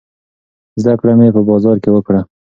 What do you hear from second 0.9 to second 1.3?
کړه مې